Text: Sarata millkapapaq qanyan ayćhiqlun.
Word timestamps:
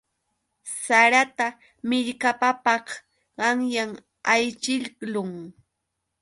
Sarata 0.83 1.47
millkapapaq 1.89 2.85
qanyan 3.37 3.91
ayćhiqlun. 4.33 5.31